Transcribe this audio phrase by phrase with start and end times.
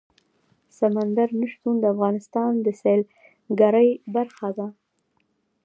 [0.77, 4.67] سمندر نه شتون د افغانستان د سیلګرۍ برخه ده.